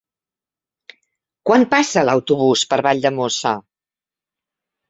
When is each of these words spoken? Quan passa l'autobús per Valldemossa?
Quan 1.49 1.67
passa 1.75 2.05
l'autobús 2.09 2.65
per 2.73 2.81
Valldemossa? 2.89 3.55